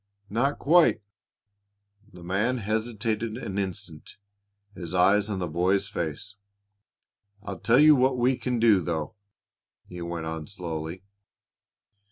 "Not 0.31 0.57
quite," 0.57 1.03
The 2.11 2.23
man 2.23 2.57
hesitated 2.57 3.37
an 3.37 3.59
instant, 3.59 4.17
his 4.73 4.95
eyes 4.95 5.29
on 5.29 5.37
the 5.37 5.47
boy's 5.47 5.89
face. 5.89 6.37
"I'll 7.43 7.59
tell 7.59 7.79
you 7.79 7.95
what 7.95 8.17
we 8.17 8.35
can 8.35 8.57
do, 8.57 8.81
though," 8.81 9.13
he 9.85 10.01
went 10.01 10.25
on 10.25 10.47
slowly. 10.47 11.03